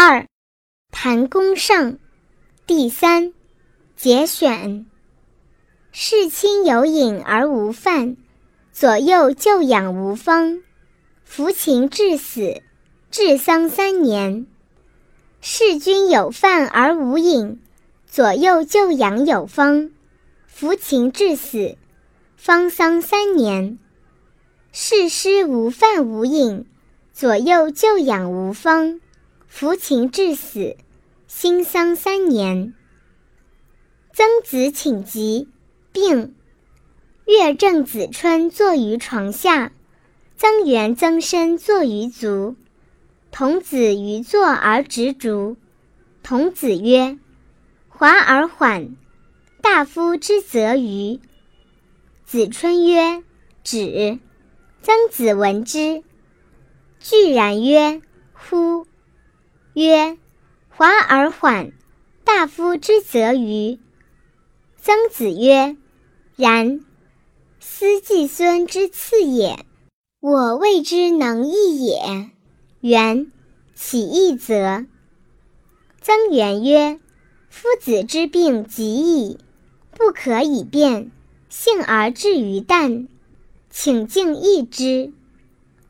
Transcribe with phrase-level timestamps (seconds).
[0.00, 0.28] 二，
[0.92, 1.98] 谈公胜，
[2.68, 3.32] 第三，
[3.96, 4.86] 节选。
[5.90, 8.16] 事亲有隐而无饭，
[8.70, 10.62] 左右就养无方。
[11.24, 12.62] 服秦至死，
[13.10, 14.46] 治丧三年。
[15.40, 17.60] 事君有饭而无饮，
[18.06, 19.90] 左右就养有方。
[20.46, 21.76] 服秦至死，
[22.36, 23.80] 方丧三年。
[24.70, 26.66] 事师无饭无饮，
[27.12, 29.00] 左右就养无方。
[29.48, 30.76] 服秦至死，
[31.26, 32.74] 辛丧三年。
[34.12, 35.48] 曾子请疾，
[35.90, 36.36] 病。
[37.24, 39.72] 乐正子春坐于床下，
[40.36, 42.56] 曾元曾参坐于足。
[43.30, 45.56] 童子于坐而执烛。
[46.22, 47.18] 童子曰
[47.88, 48.96] ：“华而缓，
[49.60, 51.20] 大夫之则于。”
[52.24, 53.22] 子春曰
[53.64, 54.18] ：“止。”
[54.80, 56.02] 曾子闻之，
[57.00, 58.00] 惧然曰
[58.32, 58.86] ：“乎！”
[59.78, 60.18] 曰
[60.68, 61.70] ：“华而缓，
[62.24, 63.78] 大夫之则于。”
[64.82, 65.76] 曾子曰
[66.34, 66.80] ：“然。
[67.60, 69.64] 斯季孙之次也，
[70.18, 72.30] 我谓之能易也。”
[72.82, 73.30] 元，
[73.76, 74.84] 起易则。
[76.00, 76.98] 曾元曰
[77.48, 79.38] ：“夫子之病极矣，
[79.92, 81.12] 不可以辩，
[81.48, 83.06] 幸而至于旦。”
[83.70, 85.12] 请敬易之。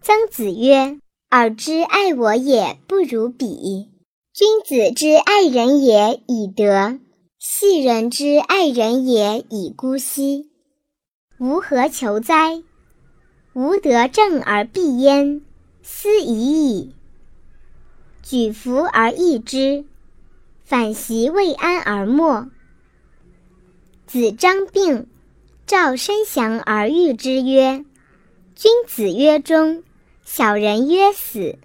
[0.00, 0.98] 曾子曰
[1.36, 3.90] ：“尔之爱我也不如彼。
[4.32, 7.00] 君子之爱人也以德，
[7.40, 10.48] 戏人之爱人也以姑息。
[11.40, 12.62] 吾何求哉？
[13.52, 15.42] 吾得正而必焉，
[15.82, 16.94] 斯已矣。
[18.22, 19.84] 举服而易之，
[20.62, 22.48] 反习未安而没。
[24.06, 25.08] 子张病。”
[25.66, 27.84] 赵申祥而喻之曰
[28.54, 29.82] ：“君子曰忠，
[30.24, 31.58] 小人曰死。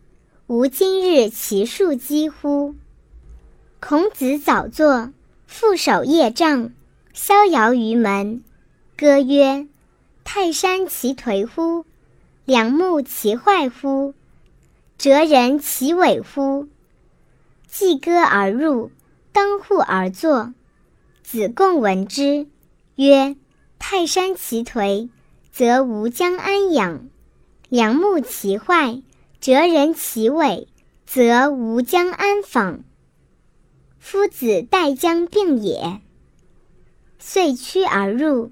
[0.47, 2.75] 吾今日其数几乎？”
[3.79, 5.11] 孔子早作，
[5.47, 6.71] 复守业杖，
[7.13, 8.43] 逍遥于门。
[8.97, 9.67] 歌曰
[10.25, 11.85] ：“泰山其颓乎！
[12.43, 14.13] 梁木其坏乎！
[14.97, 16.67] 哲人其伪乎！”
[17.67, 18.91] 既歌而入，
[19.31, 20.53] 登户而坐。
[21.23, 22.47] 子贡闻之，
[22.95, 23.37] 曰：
[23.77, 25.09] 泰山其颓，
[25.51, 27.07] 则吾将安养；
[27.69, 29.01] 良木其坏，
[29.39, 30.67] 哲人其伪，
[31.05, 32.83] 则吾将安访。
[33.99, 36.01] 夫子待将病也，
[37.19, 38.51] 遂趋而入。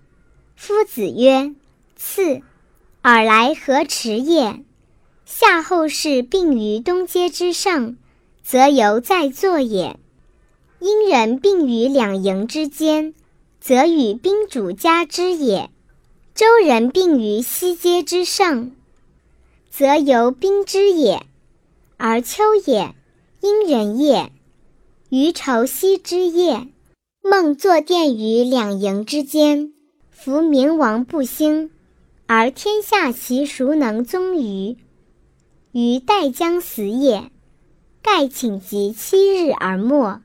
[0.55, 1.55] 夫子曰
[1.97, 2.41] ：“次，
[3.01, 4.63] 尔来何迟也？”
[5.25, 7.97] 夏后氏病于东阶之上，
[8.43, 9.99] 则犹在坐也。
[10.79, 13.13] 殷人病于两营之间。
[13.59, 15.69] 则与宾主加之也。
[16.33, 18.71] 周人病于西阶之上，
[19.77, 21.21] 则由兵之也。
[21.97, 22.95] 而秋也，
[23.41, 24.31] 殷人也。
[25.09, 26.67] 于愁夕之夜，
[27.21, 29.71] 梦坐殿于两营之间，
[30.09, 31.69] 夫明王不兴，
[32.25, 34.77] 而天下其孰能宗于？
[35.73, 37.29] 于待将死也。
[38.01, 40.21] 盖请疾七日而没。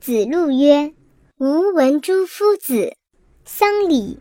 [0.00, 0.94] 子路曰。
[1.36, 2.94] 吾闻诸夫子
[3.44, 4.18] 丧礼，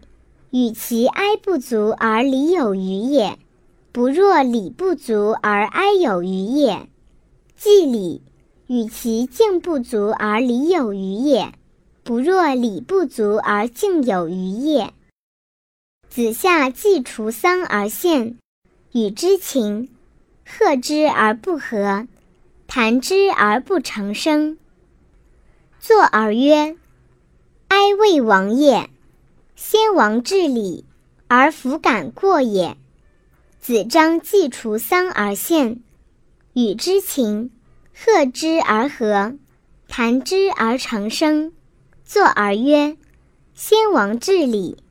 [0.50, 3.38] 与其哀不足而礼有余也，
[3.94, 6.88] 不若礼不足而哀有余也；
[7.56, 8.24] 祭礼，
[8.66, 11.54] 与其敬不足而礼有余也，
[12.04, 14.92] 不若礼不足而敬有余也。
[16.10, 18.40] 子夏祭除丧而献，
[18.94, 19.90] 与之情，
[20.44, 22.08] 贺之而不和，
[22.66, 24.58] 谈之而不成声，
[25.80, 26.76] 坐而曰。
[27.68, 28.90] 哀魏王也，
[29.56, 30.84] 先王治礼
[31.28, 32.76] 而弗敢过也。
[33.64, 35.82] 子张既除丧而献，
[36.52, 37.50] 与之情，
[37.96, 39.38] 贺之而和，
[39.88, 41.54] 谈之而长声，
[42.04, 42.98] 坐而曰
[43.56, 44.84] ：“先王治礼，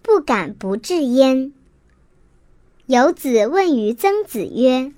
[0.00, 1.52] 不敢不治焉。”
[2.86, 4.92] 有子问于曾子曰：“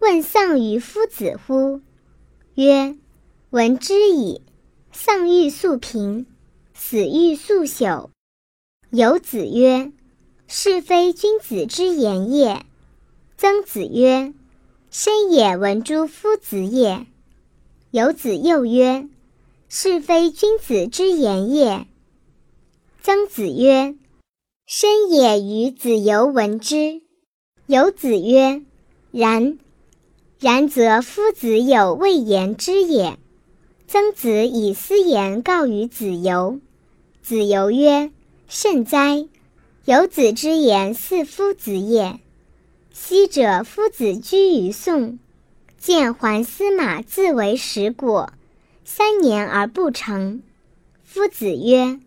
[0.00, 1.82] 问丧于夫子乎？”
[2.56, 2.96] 曰
[3.50, 4.40] ：“闻之矣。
[4.92, 6.24] 丧欲速平。”
[6.72, 8.08] 死欲速朽。
[8.88, 9.92] 有子曰
[10.48, 12.64] ：“是非君子之言也。”
[13.36, 14.32] 曾子曰
[14.90, 17.06] ：“深也闻诸夫子也。”
[17.90, 19.08] 有子又曰
[19.68, 21.86] ：“是非君子之言也。”
[23.02, 23.96] 曾子曰
[24.66, 27.02] ：“深也与子游闻之。”
[27.66, 28.62] 有子曰
[29.10, 29.58] ：“然。
[30.38, 33.18] 然则夫子有未言之也。”
[33.88, 36.60] 曾子以私言告于子游。
[37.20, 38.10] 子游曰
[38.48, 39.28] ：“甚哉！
[39.84, 42.20] 有子之言似夫子也。
[42.92, 45.18] 昔者夫子居于宋，
[45.76, 48.32] 见还司马自为食果，
[48.84, 50.40] 三年而不成。
[51.02, 51.98] 夫子曰：“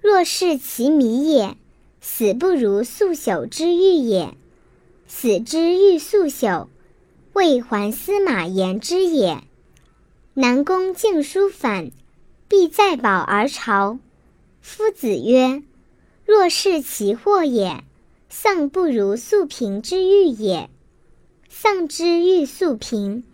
[0.00, 1.58] 若是其迷也，
[2.00, 4.32] 死不如速朽之欲也。
[5.06, 6.68] 死之欲速朽，
[7.34, 9.42] 谓还司马言之也。
[10.32, 11.90] 南宫敬书反，
[12.48, 13.98] 必再保而朝。
[14.62, 15.62] 夫子曰：
[16.30, 17.82] 若是其祸也，
[18.28, 20.70] 丧不如素平之欲也。”
[21.50, 23.24] 丧之欲速平，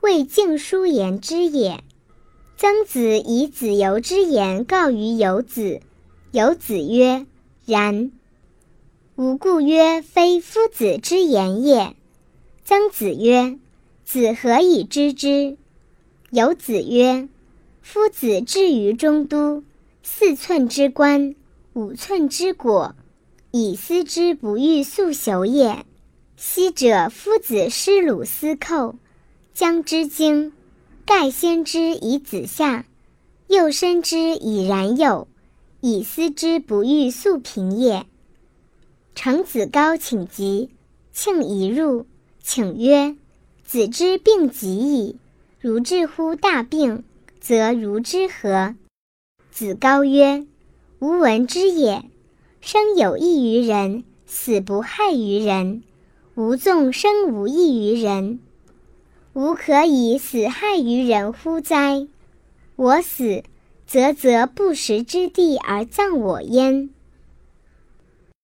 [0.00, 1.84] 未敬书言之也。
[2.56, 5.82] 曾子以子游之言告于游子，
[6.32, 7.26] 游子曰
[7.64, 8.10] ：“然。”
[9.14, 11.94] 吾故曰：“非夫子之言也。”
[12.64, 13.56] 曾子曰
[14.04, 15.56] ：“子何以知之？”
[16.30, 17.28] 游子曰
[17.82, 19.62] ：“夫子至于中都，
[20.02, 21.36] 四寸之官，
[21.74, 22.94] 五寸之果，
[23.50, 25.86] 以思之不欲速朽也。”
[26.36, 28.96] 昔者夫子师鲁司寇，
[29.54, 30.52] 将之经，
[31.06, 32.84] 盖先之以子夏，
[33.46, 35.28] 又申之以冉有，
[35.80, 38.06] 以思之不欲速平也。
[39.14, 40.70] 程子高请疾，
[41.12, 42.06] 庆宜入，
[42.42, 43.16] 请曰
[43.64, 45.16] ：“子之病极矣，
[45.60, 47.04] 如治乎大病，
[47.40, 48.74] 则如之何？”
[49.52, 50.46] 子高曰
[51.02, 52.04] ：“吾闻之也。
[52.60, 55.82] 生有益于人，死不害于人。”
[56.36, 58.38] 吾纵生无益于人，
[59.32, 62.06] 吾可以死害于人乎哉？
[62.76, 63.42] 我死，
[63.84, 66.90] 则则不食之地而葬我焉。